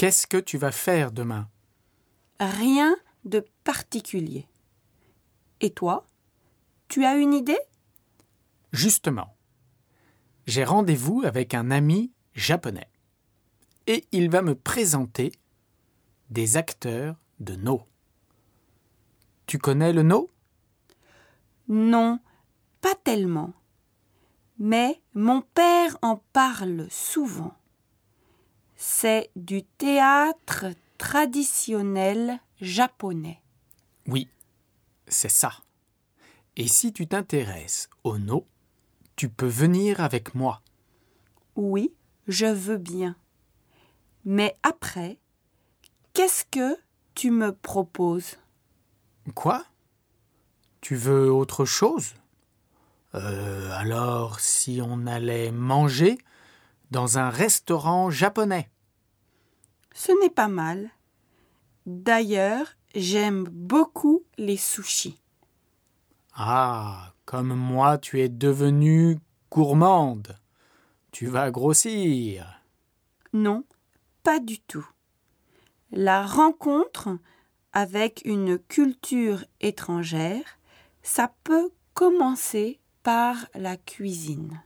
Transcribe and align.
Qu'est-ce 0.00 0.26
que 0.26 0.38
tu 0.38 0.56
vas 0.56 0.72
faire 0.72 1.12
demain? 1.12 1.50
Rien 2.38 2.96
de 3.26 3.44
particulier. 3.64 4.48
Et 5.60 5.68
toi? 5.68 6.06
Tu 6.88 7.04
as 7.04 7.16
une 7.16 7.34
idée? 7.34 7.60
Justement, 8.72 9.36
j'ai 10.46 10.64
rendez-vous 10.64 11.20
avec 11.26 11.52
un 11.52 11.70
ami 11.70 12.14
japonais. 12.32 12.88
Et 13.86 14.06
il 14.10 14.30
va 14.30 14.40
me 14.40 14.54
présenter 14.54 15.32
des 16.30 16.56
acteurs 16.56 17.16
de 17.38 17.56
No. 17.56 17.86
Tu 19.44 19.58
connais 19.58 19.92
le 19.92 20.02
No? 20.02 20.30
Non, 21.68 22.20
pas 22.80 22.94
tellement. 23.04 23.52
Mais 24.58 25.02
mon 25.12 25.42
père 25.42 25.98
en 26.00 26.16
parle 26.32 26.86
souvent. 26.88 27.54
C'est 28.82 29.30
du 29.36 29.62
théâtre 29.62 30.64
traditionnel 30.96 32.40
japonais. 32.62 33.42
Oui, 34.06 34.26
c'est 35.06 35.28
ça. 35.28 35.52
Et 36.56 36.66
si 36.66 36.90
tu 36.90 37.06
t'intéresses 37.06 37.90
au 38.04 38.16
No, 38.16 38.46
tu 39.16 39.28
peux 39.28 39.46
venir 39.46 40.00
avec 40.00 40.34
moi. 40.34 40.62
Oui, 41.56 41.92
je 42.26 42.46
veux 42.46 42.78
bien. 42.78 43.16
Mais 44.24 44.56
après, 44.62 45.18
qu'est-ce 46.14 46.46
que 46.50 46.74
tu 47.14 47.30
me 47.30 47.52
proposes? 47.52 48.38
Quoi? 49.34 49.62
Tu 50.80 50.96
veux 50.96 51.30
autre 51.30 51.66
chose? 51.66 52.14
Euh, 53.14 53.70
alors 53.72 54.40
si 54.40 54.80
on 54.82 55.06
allait 55.06 55.52
manger 55.52 56.16
dans 56.90 57.18
un 57.18 57.30
restaurant 57.30 58.10
japonais 58.10 58.70
Ce 59.94 60.12
n'est 60.20 60.30
pas 60.30 60.48
mal. 60.48 60.90
D'ailleurs, 61.86 62.66
j'aime 62.94 63.44
beaucoup 63.44 64.24
les 64.38 64.56
sushis. 64.56 65.20
Ah, 66.34 67.14
comme 67.24 67.54
moi 67.54 67.98
tu 67.98 68.20
es 68.20 68.28
devenue 68.28 69.18
gourmande. 69.50 70.38
Tu 71.12 71.26
vas 71.26 71.50
grossir. 71.50 72.62
Non, 73.32 73.64
pas 74.22 74.38
du 74.38 74.60
tout. 74.60 74.88
La 75.90 76.24
rencontre 76.24 77.18
avec 77.72 78.22
une 78.24 78.58
culture 78.58 79.44
étrangère, 79.60 80.58
ça 81.02 81.32
peut 81.44 81.70
commencer 81.94 82.80
par 83.02 83.36
la 83.54 83.76
cuisine. 83.76 84.62